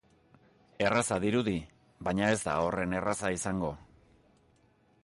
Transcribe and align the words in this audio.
Erraza 0.85 1.17
dirudi, 1.25 1.53
baina 2.09 2.31
ez 2.37 2.41
da 2.49 2.57
horren 2.63 2.97
erraza 3.03 3.33
izango. 3.39 3.73